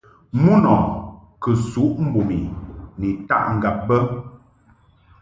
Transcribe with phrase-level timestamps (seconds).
[0.43, 0.77] Mun ɔ
[1.41, 2.29] kɨ suʼ mbum
[2.99, 3.97] ni taʼ ŋgab be.